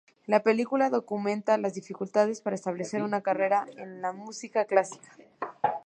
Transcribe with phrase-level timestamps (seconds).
[0.25, 5.15] La película documenta las dificultades para establecer una carrera en la música clásica.